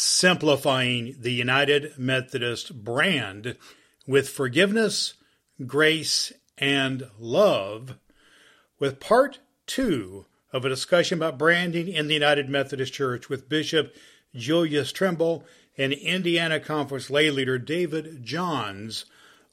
[0.00, 3.56] simplifying the United Methodist brand
[4.06, 5.14] with forgiveness,
[5.66, 7.96] grace, and love,
[8.78, 10.24] with part two
[10.54, 13.94] of a discussion about branding in the United Methodist Church with Bishop
[14.34, 15.44] Julius Trimble
[15.76, 19.04] and Indiana Conference lay leader David Johns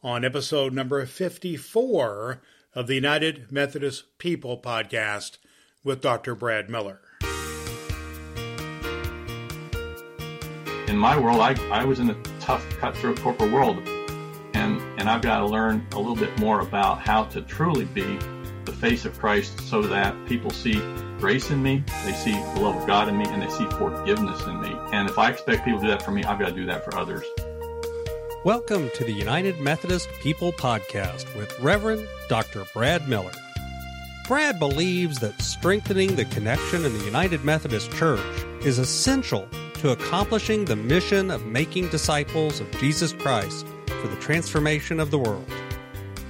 [0.02, 2.42] on episode number 54
[2.74, 5.40] of the United Methodist People podcast
[5.84, 6.36] with Dr.
[6.36, 7.02] Brad Miller.
[10.98, 13.88] In my world, I, I was in a tough, cutthroat corporate world,
[14.56, 18.18] and and I've got to learn a little bit more about how to truly be
[18.66, 20.82] the face of Christ, so that people see
[21.20, 24.44] grace in me, they see the love of God in me, and they see forgiveness
[24.48, 24.76] in me.
[24.92, 26.84] And if I expect people to do that for me, I've got to do that
[26.84, 27.26] for others.
[28.44, 32.66] Welcome to the United Methodist People Podcast with Reverend Dr.
[32.74, 33.34] Brad Miller.
[34.28, 38.26] Brad believes that strengthening the connection in the United Methodist Church
[38.64, 39.48] is essential
[39.80, 43.66] to accomplishing the mission of making disciples of Jesus Christ
[44.02, 45.46] for the transformation of the world.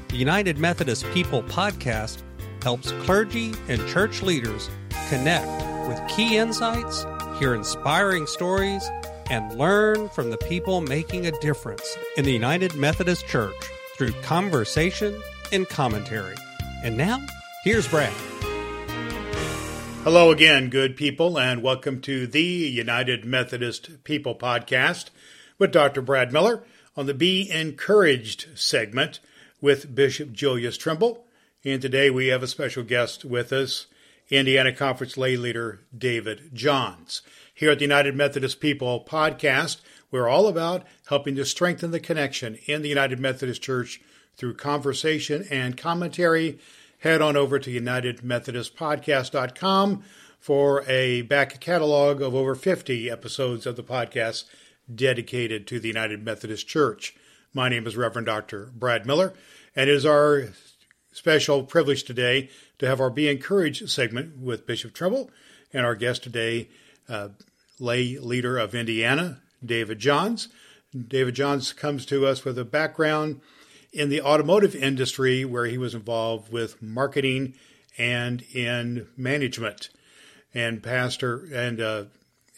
[0.09, 2.21] The United Methodist People podcast
[2.61, 4.69] helps clergy and church leaders
[5.09, 5.47] connect
[5.87, 7.05] with key insights,
[7.39, 8.89] hear inspiring stories,
[9.29, 13.55] and learn from the people making a difference in the United Methodist Church
[13.97, 15.21] through conversation
[15.51, 16.35] and commentary.
[16.83, 17.19] And now,
[17.63, 18.13] here's Brad.
[20.07, 25.09] Hello again, good people, and welcome to the United Methodist People podcast
[25.59, 26.01] with Dr.
[26.01, 26.63] Brad Miller
[26.95, 29.19] on the Be Encouraged segment
[29.59, 31.25] with Bishop Julius Trimble.
[31.65, 33.87] And today we have a special guest with us,
[34.29, 37.21] Indiana Conference lay leader David Johns.
[37.53, 42.57] Here at the United Methodist People podcast, we're all about helping to strengthen the connection
[42.65, 43.99] in the United Methodist Church
[44.37, 46.59] through conversation and commentary
[47.07, 50.03] head on over to UnitedMethodistPodcast.com
[50.39, 54.43] for a back catalog of over 50 episodes of the podcast
[54.93, 57.15] dedicated to the United Methodist Church.
[57.53, 58.73] My name is Reverend Dr.
[58.75, 59.33] Brad Miller,
[59.73, 60.49] and it is our
[61.13, 65.31] special privilege today to have our Be Encouraged segment with Bishop Trimble
[65.71, 66.67] and our guest today,
[67.07, 67.29] uh,
[67.79, 70.49] lay leader of Indiana, David Johns.
[71.07, 73.39] David Johns comes to us with a background
[73.97, 77.55] in the automotive industry where he was involved with marketing
[77.97, 79.89] and in management.
[80.53, 82.03] And Pastor and uh,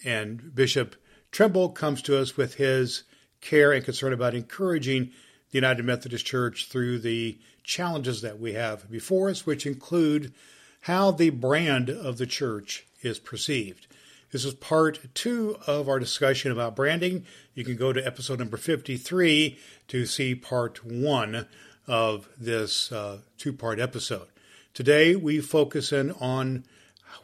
[0.04, 0.98] and Bishop
[1.32, 3.04] Trimble comes to us with his
[3.40, 5.12] care and concern about encouraging
[5.52, 10.34] the United Methodist Church through the challenges that we have before us, which include
[10.82, 13.88] how the brand of the church is perceived.
[14.32, 17.26] This is part two of our discussion about branding.
[17.56, 19.58] You can go to episode number 53
[19.88, 21.48] to see part one
[21.88, 24.28] of this uh, two part episode.
[24.76, 26.64] Today, we focus in on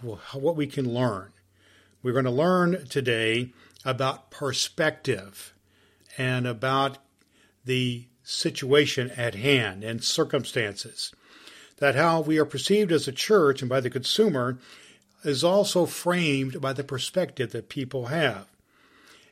[0.01, 1.31] what we can learn.
[2.01, 3.53] We're going to learn today
[3.85, 5.53] about perspective
[6.17, 6.97] and about
[7.66, 11.13] the situation at hand and circumstances.
[11.77, 14.57] That how we are perceived as a church and by the consumer
[15.25, 18.47] is also framed by the perspective that people have.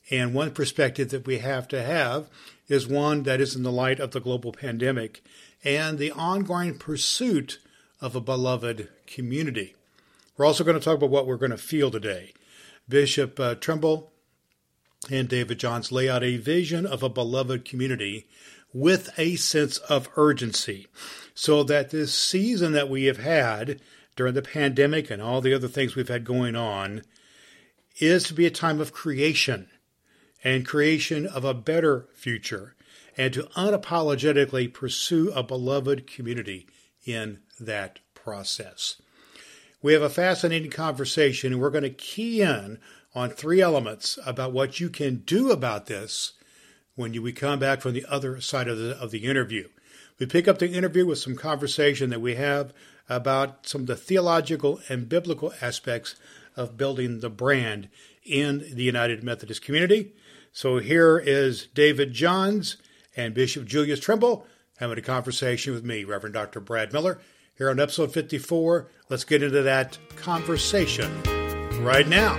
[0.09, 2.27] And one perspective that we have to have
[2.67, 5.23] is one that is in the light of the global pandemic
[5.63, 7.59] and the ongoing pursuit
[8.01, 9.75] of a beloved community.
[10.35, 12.33] We're also going to talk about what we're going to feel today.
[12.89, 14.11] Bishop uh, Trimble
[15.09, 18.27] and David Johns lay out a vision of a beloved community
[18.73, 20.87] with a sense of urgency
[21.35, 23.79] so that this season that we have had
[24.15, 27.03] during the pandemic and all the other things we've had going on
[27.99, 29.69] is to be a time of creation
[30.43, 32.75] and creation of a better future
[33.17, 36.67] and to unapologetically pursue a beloved community
[37.05, 39.01] in that process.
[39.81, 42.79] We have a fascinating conversation and we're going to key in
[43.13, 46.33] on three elements about what you can do about this
[46.95, 49.67] when you, we come back from the other side of the, of the interview.
[50.19, 52.73] We pick up the interview with some conversation that we have
[53.15, 56.15] about some of the theological and biblical aspects
[56.55, 57.89] of building the brand
[58.23, 60.13] in the United Methodist community.
[60.51, 62.77] So here is David Johns
[63.15, 64.45] and Bishop Julius Trimble
[64.77, 66.59] having a conversation with me, Reverend Dr.
[66.59, 67.19] Brad Miller,
[67.57, 68.87] here on episode 54.
[69.09, 71.11] Let's get into that conversation
[71.83, 72.37] right now.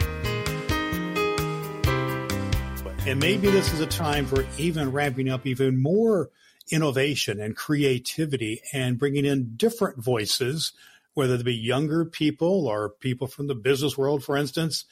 [3.06, 6.30] And maybe this is a time for even ramping up even more
[6.70, 10.72] innovation and creativity and bringing in different voices,
[11.14, 14.84] whether they be younger people or people from the business world, for instance,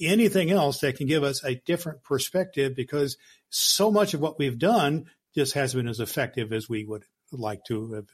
[0.00, 3.16] anything else that can give us a different perspective because
[3.50, 7.64] so much of what we've done just hasn't been as effective as we would like
[7.64, 8.06] to have,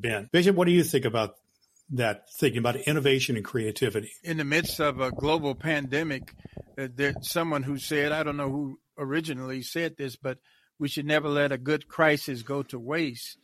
[0.00, 0.28] been.
[0.32, 1.34] Bishop, what do you think about
[1.92, 4.12] that thinking about innovation and creativity.
[4.22, 6.34] In the midst of a global pandemic,
[6.78, 10.38] uh, there, someone who said, I don't know who originally said this, but
[10.82, 13.38] we should never let a good crisis go to waste.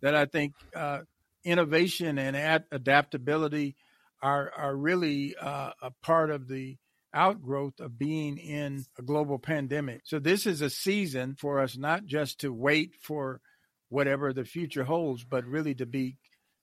[0.00, 1.00] That I think uh,
[1.44, 3.76] innovation and ad- adaptability
[4.22, 6.78] are are really uh, a part of the
[7.12, 10.00] outgrowth of being in a global pandemic.
[10.04, 13.42] So this is a season for us not just to wait for
[13.90, 16.16] whatever the future holds, but really to be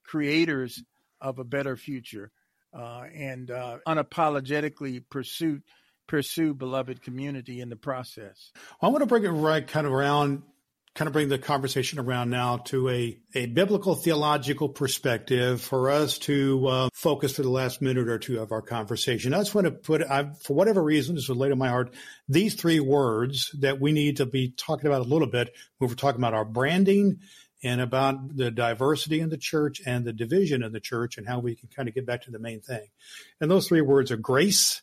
[0.04, 0.84] creators
[1.22, 2.32] of a better future
[2.74, 5.62] uh, and uh, unapologetically pursue
[6.08, 8.52] pursue beloved community in the process.
[8.82, 10.44] I want to bring it right kind of around
[10.96, 16.18] kind of bring the conversation around now to a, a biblical theological perspective for us
[16.18, 19.34] to uh, focus for the last minute or two of our conversation.
[19.34, 21.94] I just want to put, I, for whatever reason, this was laid on my heart,
[22.30, 25.96] these three words that we need to be talking about a little bit when we're
[25.96, 27.20] talking about our branding
[27.62, 31.40] and about the diversity in the church and the division in the church and how
[31.40, 32.88] we can kind of get back to the main thing.
[33.42, 34.82] And those three words are grace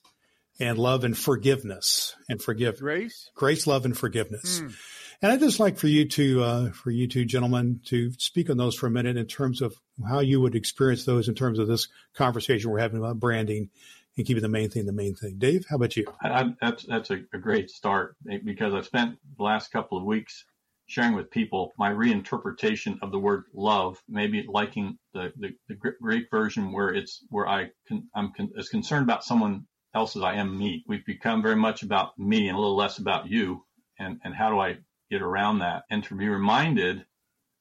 [0.60, 4.60] and love and forgiveness and forgive grace, grace, love, and forgiveness.
[4.60, 4.74] Mm.
[5.22, 8.56] And I'd just like for you to, uh, for you two gentlemen to speak on
[8.56, 9.74] those for a minute in terms of
[10.06, 13.70] how you would experience those in terms of this conversation we're having about branding
[14.16, 15.36] and keeping the main thing the main thing.
[15.38, 16.06] Dave, how about you?
[16.20, 20.04] I, that's that's a, a, great start eh, because I've spent the last couple of
[20.04, 20.44] weeks
[20.86, 26.26] sharing with people my reinterpretation of the word love, maybe liking the, the, the Greek
[26.30, 30.34] version where it's where I can, I'm con, as concerned about someone else as I
[30.34, 30.84] am me.
[30.86, 33.64] We've become very much about me and a little less about you.
[33.98, 34.78] And, and how do I
[35.10, 37.04] get around that and to be reminded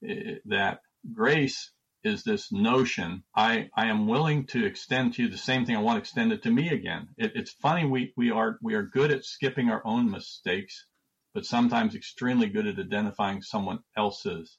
[0.07, 0.81] eh, that
[1.13, 1.71] grace
[2.03, 5.81] is this notion I, I am willing to extend to you the same thing I
[5.81, 7.09] want extended to me again.
[7.17, 10.85] It, it's funny we, we are we are good at skipping our own mistakes,
[11.33, 14.57] but sometimes extremely good at identifying someone else's.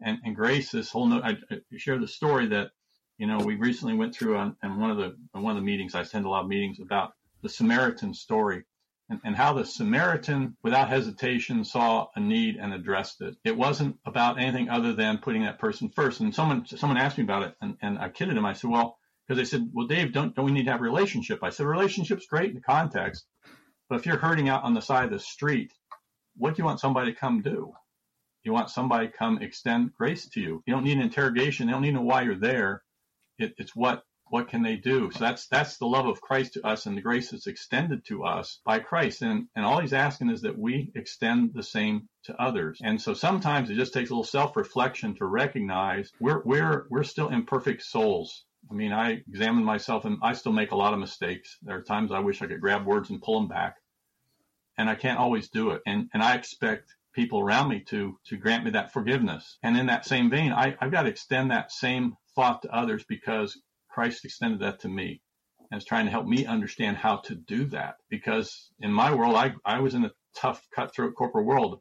[0.00, 2.70] And, and grace, this whole no, I, I share the story that
[3.18, 5.62] you know we recently went through uh, on, on one of the on one of
[5.62, 5.94] the meetings.
[5.94, 7.12] I attend a lot of meetings about
[7.42, 8.64] the Samaritan story
[9.10, 13.36] and, and how the Samaritan, without hesitation, saw a need and addressed it.
[13.44, 16.20] It wasn't about anything other than putting that person first.
[16.20, 18.46] And someone someone asked me about it, and, and I kidded him.
[18.46, 20.84] I said, well, because they said, well, Dave, don't don't we need to have a
[20.84, 21.40] relationship?
[21.42, 23.26] I said, relationship's great in the context,
[23.88, 25.72] but if you're hurting out on the side of the street,
[26.36, 27.72] what do you want somebody to come do?
[28.42, 30.62] You want somebody to come extend grace to you.
[30.66, 31.66] You don't need an interrogation.
[31.66, 32.82] They don't need to know why you're there.
[33.38, 35.10] It, it's what what can they do?
[35.10, 38.24] So that's that's the love of Christ to us and the grace that's extended to
[38.24, 39.22] us by Christ.
[39.22, 42.80] And and all he's asking is that we extend the same to others.
[42.82, 47.28] And so sometimes it just takes a little self-reflection to recognize we're we're we're still
[47.28, 48.44] imperfect souls.
[48.70, 51.58] I mean, I examine myself and I still make a lot of mistakes.
[51.62, 53.76] There are times I wish I could grab words and pull them back.
[54.78, 55.82] And I can't always do it.
[55.86, 59.58] And and I expect people around me to to grant me that forgiveness.
[59.62, 63.04] And in that same vein, I, I've got to extend that same thought to others
[63.08, 65.22] because Christ extended that to me
[65.70, 67.96] and is trying to help me understand how to do that.
[68.10, 71.80] Because in my world, I, I was in a tough, cutthroat corporate world,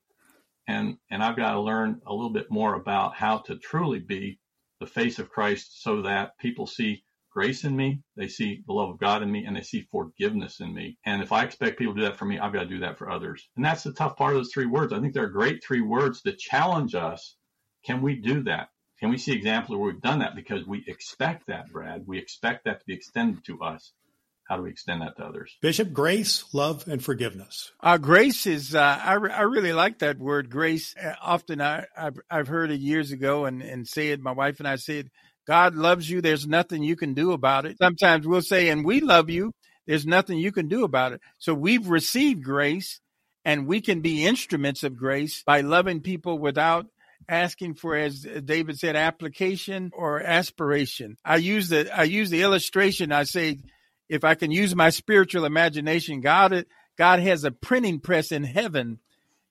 [0.67, 4.39] and and I've got to learn a little bit more about how to truly be
[4.79, 7.03] the face of Christ, so that people see
[7.33, 10.59] grace in me, they see the love of God in me, and they see forgiveness
[10.59, 10.97] in me.
[11.05, 12.97] And if I expect people to do that for me, I've got to do that
[12.97, 13.47] for others.
[13.55, 14.93] And that's the tough part of those three words.
[14.93, 17.35] I think they're great three words to challenge us.
[17.85, 18.69] Can we do that?
[18.99, 22.03] Can we see examples where we've done that because we expect that, Brad?
[22.07, 23.91] We expect that to be extended to us.
[24.45, 25.57] How do we extend that to others?
[25.61, 27.71] Bishop, grace, love, and forgiveness.
[27.79, 30.95] Uh, grace is, uh, I, re- I really like that word, grace.
[31.01, 34.59] Uh, often I, I've, I've heard it years ago and, and say it, my wife
[34.59, 35.09] and I said,
[35.47, 36.21] God loves you.
[36.21, 37.77] There's nothing you can do about it.
[37.77, 39.51] Sometimes we'll say, and we love you.
[39.85, 41.21] There's nothing you can do about it.
[41.37, 43.01] So we've received grace
[43.45, 46.85] and we can be instruments of grace by loving people without
[47.27, 51.17] asking for, as David said, application or aspiration.
[51.23, 53.11] I use the I use the illustration.
[53.11, 53.59] I say,
[54.09, 56.65] if I can use my spiritual imagination, God
[56.97, 58.99] God has a printing press in heaven,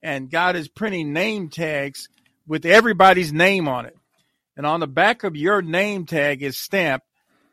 [0.02, 2.08] and God is printing name tags
[2.46, 3.96] with everybody's name on it.
[4.56, 7.06] And on the back of your name tag is stamped,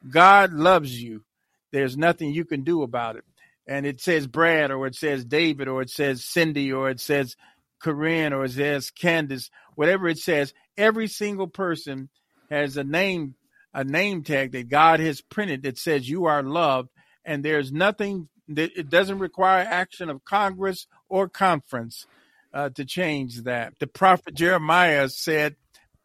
[0.10, 1.24] God loves you.
[1.72, 3.24] There's nothing you can do about it.
[3.68, 7.36] And it says Brad, or it says David, or it says Cindy, or it says
[7.80, 12.10] Corinne, or it says Candace, whatever it says, every single person
[12.50, 13.36] has a name,
[13.74, 16.90] a name tag that God has printed that says you are loved,
[17.24, 22.08] and there's nothing that it doesn't require action of Congress or conference
[22.54, 23.74] uh, to change that.
[23.80, 25.56] The prophet Jeremiah said,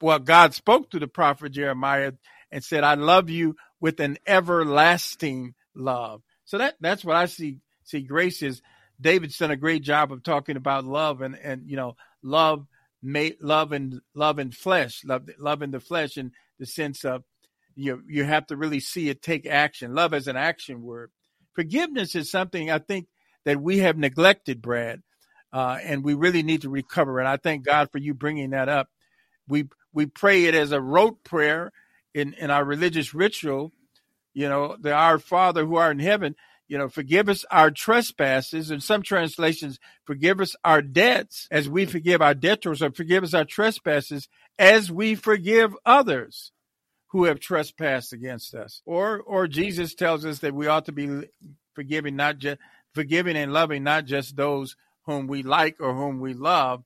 [0.04, 2.12] well, God spoke to the prophet Jeremiah
[2.52, 6.20] and said, I love you with an everlasting love.
[6.44, 8.60] So that that's what I see see grace is.
[9.00, 12.66] David's done a great job of talking about love and and you know love
[13.02, 17.24] love and love and flesh, love love in the flesh, in the sense of
[17.74, 19.94] you you have to really see it take action.
[19.94, 21.12] Love as an action word.
[21.54, 23.06] Forgiveness is something I think
[23.46, 25.00] that we have neglected, Brad,
[25.50, 27.20] uh, and we really need to recover.
[27.20, 28.90] And I thank God for you bringing that up.
[29.48, 31.72] We we pray it as a rote prayer
[32.12, 33.72] in in our religious ritual.
[34.34, 36.34] You know, the Our Father who art in heaven.
[36.66, 38.70] You know, forgive us our trespasses.
[38.70, 43.34] In some translations, forgive us our debts as we forgive our debtors, or forgive us
[43.34, 46.52] our trespasses as we forgive others
[47.08, 48.82] who have trespassed against us.
[48.86, 51.28] Or or Jesus tells us that we ought to be
[51.74, 52.58] forgiving not just
[52.92, 56.82] forgiving and loving not just those whom we like or whom we love,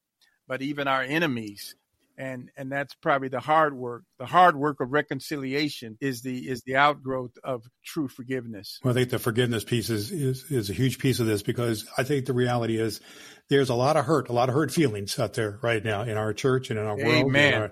[0.47, 1.77] but even our enemies.
[2.19, 4.05] And and that's probably the hard work.
[4.19, 8.81] The hard work of reconciliation is the is the outgrowth of true forgiveness.
[8.83, 11.87] Well, I think the forgiveness piece is, is is a huge piece of this because
[11.97, 13.01] I think the reality is
[13.49, 16.17] there's a lot of hurt, a lot of hurt feelings out there right now in
[16.17, 17.61] our church and in our Amen.
[17.61, 17.71] world.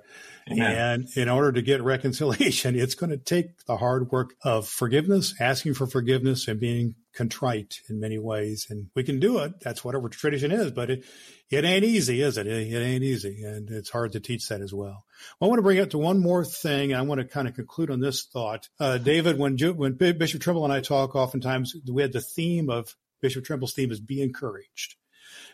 [0.48, 5.34] And in order to get reconciliation, it's going to take the hard work of forgiveness,
[5.40, 8.66] asking for forgiveness and being contrite in many ways.
[8.70, 9.60] And we can do it.
[9.60, 11.04] That's what our tradition is, but it,
[11.50, 12.46] it ain't easy, is it?
[12.46, 12.72] it?
[12.72, 13.42] It ain't easy.
[13.42, 15.04] And it's hard to teach that as well.
[15.40, 16.92] I want to bring up to one more thing.
[16.92, 18.68] And I want to kind of conclude on this thought.
[18.78, 22.94] Uh, David, when, when Bishop Trimble and I talk, oftentimes we had the theme of
[23.20, 24.96] Bishop Trimble's theme is be encouraged.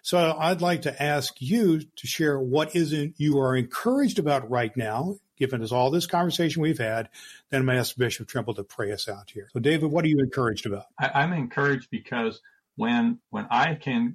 [0.03, 4.51] So I'd like to ask you to share what is it you are encouraged about
[4.51, 7.09] right now, given us all this conversation we've had.
[7.51, 9.49] Then I'm going to ask Bishop Trimble to pray us out here.
[9.53, 10.87] So, David, what are you encouraged about?
[10.99, 12.41] I, am encouraged because
[12.77, 14.15] when when I can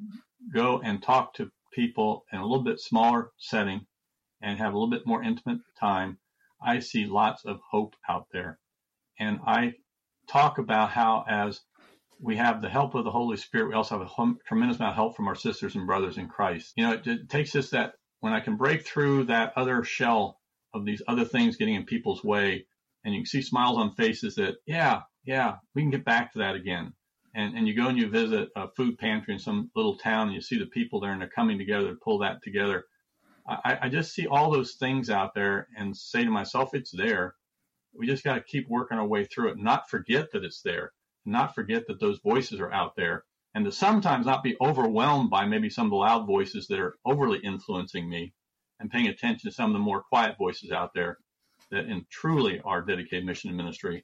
[0.53, 3.85] go and talk to people in a little bit smaller setting
[4.41, 6.17] and have a little bit more intimate time,
[6.61, 8.59] I see lots of hope out there.
[9.19, 9.73] And I
[10.27, 11.61] talk about how as
[12.19, 13.67] we have the help of the Holy Spirit.
[13.67, 16.73] We also have a tremendous amount of help from our sisters and brothers in Christ.
[16.75, 20.39] You know, it, it takes us that when I can break through that other shell
[20.73, 22.65] of these other things getting in people's way,
[23.03, 26.39] and you can see smiles on faces that, yeah, yeah, we can get back to
[26.39, 26.93] that again.
[27.35, 30.35] And, and you go and you visit a food pantry in some little town, and
[30.35, 32.85] you see the people there, and they're coming together to pull that together.
[33.47, 37.35] I, I just see all those things out there and say to myself, it's there.
[37.93, 40.91] We just got to keep working our way through it, not forget that it's there
[41.27, 45.45] not forget that those voices are out there and to sometimes not be overwhelmed by
[45.45, 48.33] maybe some of the loud voices that are overly influencing me
[48.79, 51.17] and paying attention to some of the more quiet voices out there
[51.71, 54.03] that in truly are dedicated mission and ministry.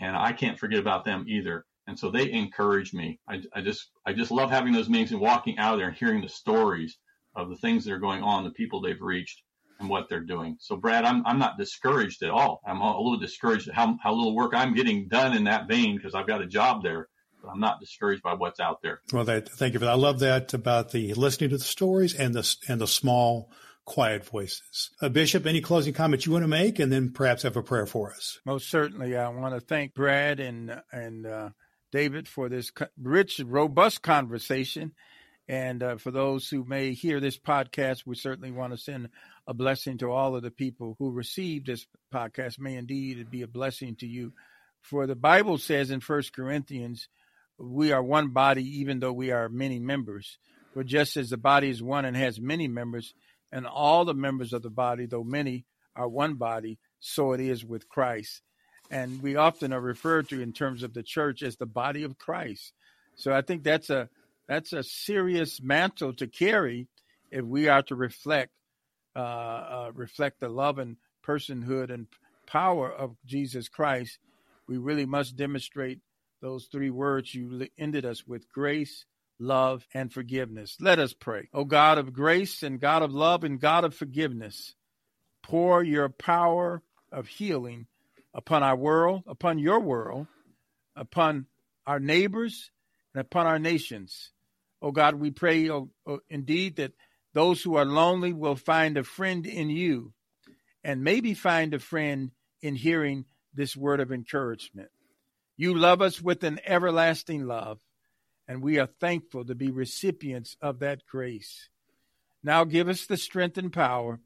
[0.00, 1.64] And I can't forget about them either.
[1.86, 3.20] And so they encourage me.
[3.28, 6.22] I, I just I just love having those meetings and walking out there and hearing
[6.22, 6.96] the stories
[7.34, 9.42] of the things that are going on, the people they've reached,
[9.80, 10.56] and what they're doing.
[10.60, 12.60] So, Brad, I'm, I'm not discouraged at all.
[12.66, 15.96] I'm a little discouraged at how, how little work I'm getting done in that vein
[15.96, 17.08] because I've got a job there.
[17.42, 19.00] But I'm not discouraged by what's out there.
[19.12, 19.92] Well, that, thank you for that.
[19.92, 23.50] I love that about the listening to the stories and the and the small,
[23.84, 24.90] quiet voices.
[25.02, 27.84] Uh, Bishop, any closing comments you want to make, and then perhaps have a prayer
[27.84, 28.38] for us.
[28.46, 31.50] Most certainly, I want to thank Brad and and uh,
[31.92, 34.92] David for this rich, robust conversation.
[35.48, 39.10] And uh, for those who may hear this podcast, we certainly want to send
[39.46, 42.58] a blessing to all of the people who receive this podcast.
[42.58, 44.32] May indeed it be a blessing to you.
[44.80, 47.08] For the Bible says in First Corinthians,
[47.58, 50.38] we are one body, even though we are many members.
[50.72, 53.14] For just as the body is one and has many members,
[53.52, 57.64] and all the members of the body, though many, are one body, so it is
[57.64, 58.42] with Christ.
[58.90, 62.18] And we often are referred to in terms of the church as the body of
[62.18, 62.72] Christ.
[63.14, 64.08] So I think that's a
[64.48, 66.88] that's a serious mantle to carry
[67.30, 68.50] if we are to reflect
[69.16, 70.96] uh, uh, reflect the love and
[71.26, 72.08] personhood and
[72.46, 74.18] power of Jesus Christ,
[74.66, 76.00] we really must demonstrate
[76.42, 79.04] those three words you ended us with grace,
[79.38, 80.76] love, and forgiveness.
[80.80, 81.48] Let us pray.
[81.54, 84.74] O God of grace and God of love and God of forgiveness,
[85.42, 86.82] pour your power
[87.12, 87.86] of healing
[88.34, 90.26] upon our world, upon your world,
[90.96, 91.46] upon
[91.86, 92.70] our neighbors,
[93.14, 94.32] and upon our nations.
[94.84, 96.92] O God, we pray, oh, oh, indeed, that
[97.32, 100.12] those who are lonely will find a friend in you
[100.84, 103.24] and maybe find a friend in hearing
[103.54, 104.90] this word of encouragement.
[105.56, 107.78] You love us with an everlasting love,
[108.46, 111.70] and we are thankful to be recipients of that grace.
[112.42, 114.20] Now give us the strength and power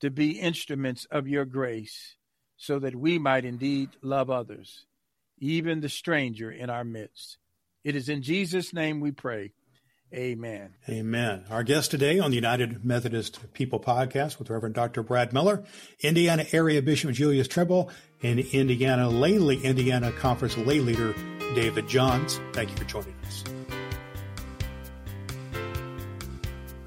[0.00, 2.16] to be instruments of your grace
[2.56, 4.84] so that we might indeed love others,
[5.38, 7.38] even the stranger in our midst.
[7.84, 9.52] It is in Jesus' name we pray.
[10.12, 10.74] Amen.
[10.88, 11.44] Amen.
[11.50, 15.04] Our guest today on the United Methodist People podcast with Reverend Dr.
[15.04, 15.62] Brad Miller,
[16.00, 17.90] Indiana Area Bishop Julius Trimble,
[18.20, 21.14] and Indiana Lay, Indiana Conference lay leader
[21.54, 22.40] David Johns.
[22.52, 23.44] Thank you for joining us.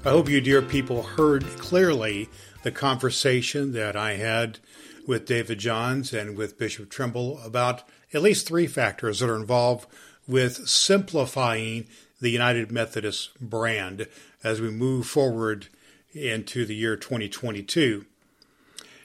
[0.04, 2.28] I hope you, dear people, heard clearly
[2.62, 4.58] the conversation that I had
[5.06, 9.86] with David Johns and with Bishop Trimble about at least three factors that are involved
[10.26, 11.86] with simplifying
[12.20, 14.06] the United Methodist brand
[14.42, 15.68] as we move forward
[16.12, 18.06] into the year 2022.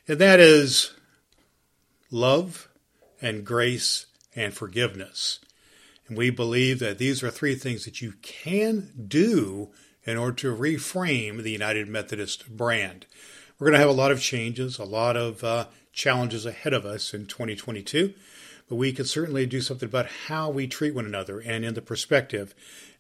[0.08, 0.94] And that is
[2.12, 2.70] love
[3.22, 5.40] and grace and forgiveness.
[6.08, 9.70] And we believe that these are three things that you can do
[10.04, 13.06] in order to reframe the United Methodist brand.
[13.58, 16.86] We're going to have a lot of changes, a lot of uh, challenges ahead of
[16.86, 18.14] us in 2022,
[18.70, 21.82] but we could certainly do something about how we treat one another and in the
[21.82, 22.54] perspective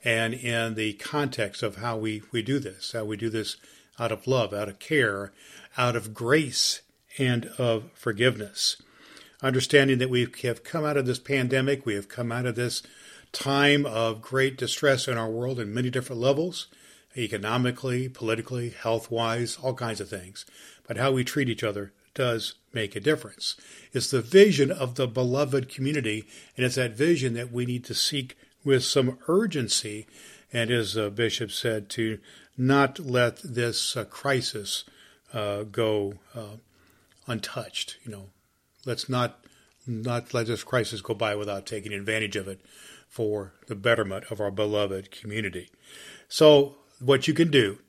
[0.04, 3.56] and in the context of how we, we do this, how we do this
[4.00, 5.32] out of love, out of care,
[5.78, 6.82] out of grace,
[7.18, 8.78] and of forgiveness.
[9.42, 12.82] Understanding that we have come out of this pandemic, we have come out of this
[13.32, 16.68] time of great distress in our world in many different levels
[17.18, 20.46] economically, politically, health wise, all kinds of things.
[20.88, 23.56] But how we treat each other does make a difference.
[23.94, 26.26] It's the vision of the beloved community,
[26.56, 30.08] and it's that vision that we need to seek with some urgency.
[30.52, 32.20] And as uh, Bishop said, to
[32.58, 34.84] not let this uh, crisis
[35.34, 36.58] uh, go uh,
[37.28, 37.98] untouched.
[38.04, 38.30] You know,
[38.86, 39.40] let's not
[39.88, 42.62] not let this crisis go by without taking advantage of it
[43.08, 45.70] for the betterment of our beloved community.
[46.28, 47.80] So, what you can do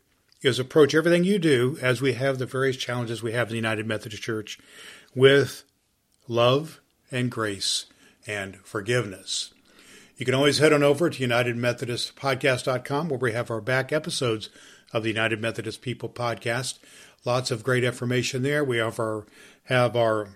[0.42, 3.56] is approach everything you do as we have the various challenges we have in the
[3.56, 4.58] United Methodist Church
[5.14, 5.64] with
[6.28, 6.80] love
[7.10, 7.86] and grace
[8.26, 9.52] and forgiveness.
[10.16, 14.48] You can always head on over to UnitedMethodistPodcast.com where we have our back episodes
[14.92, 16.78] of the United Methodist People podcast.
[17.24, 18.64] Lots of great information there.
[18.64, 19.26] We have our
[19.64, 20.28] have our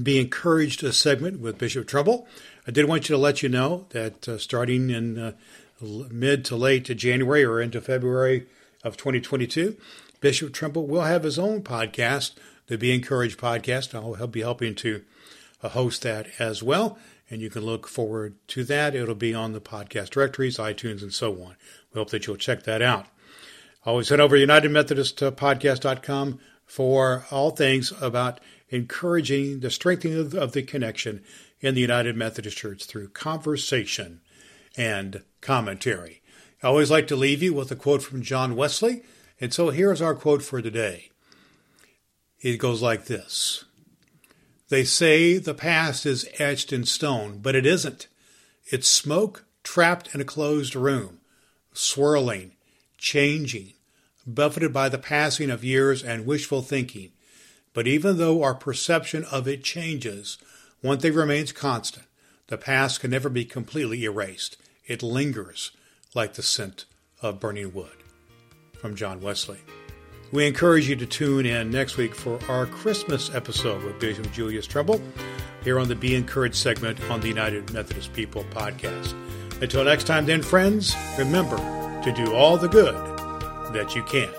[0.00, 2.26] Be Encouraged segment with Bishop Trimble.
[2.66, 5.32] I did want you to let you know that uh, starting in uh,
[5.80, 8.46] mid to late to January or into February
[8.82, 9.76] of 2022,
[10.20, 12.32] Bishop Trimble will have his own podcast,
[12.66, 13.94] the Be Encouraged podcast.
[13.94, 15.02] I'll be helping to
[15.62, 16.98] uh, host that as well.
[17.28, 18.94] And you can look forward to that.
[18.94, 21.56] It'll be on the podcast directories, iTunes, and so on.
[21.92, 23.06] We hope that you'll check that out.
[23.86, 30.62] Always head over to UnitedMethodistPodcast.com for all things about encouraging the strengthening of, of the
[30.62, 31.22] connection
[31.60, 34.20] in the United Methodist Church through conversation
[34.76, 36.19] and commentary.
[36.62, 39.02] I always like to leave you with a quote from John Wesley,
[39.40, 41.10] and so here's our quote for today.
[42.42, 43.64] It goes like this
[44.68, 48.08] They say the past is etched in stone, but it isn't.
[48.66, 51.20] It's smoke trapped in a closed room,
[51.72, 52.52] swirling,
[52.98, 53.72] changing,
[54.26, 57.12] buffeted by the passing of years and wishful thinking.
[57.72, 60.36] But even though our perception of it changes,
[60.82, 62.06] one thing remains constant
[62.48, 64.56] the past can never be completely erased.
[64.86, 65.70] It lingers
[66.14, 66.86] like the scent
[67.22, 67.90] of burning wood.
[68.80, 69.58] From John Wesley.
[70.32, 74.66] We encourage you to tune in next week for our Christmas episode with Bishop Julius
[74.66, 75.00] Trimble
[75.64, 79.14] here on the Be Encouraged segment on the United Methodist People podcast.
[79.60, 81.56] Until next time, then, friends, remember
[82.02, 82.94] to do all the good
[83.74, 84.30] that you can.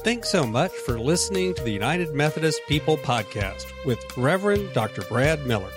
[0.00, 5.02] Thanks so much for listening to the United Methodist People podcast with Reverend Dr.
[5.02, 5.70] Brad Miller.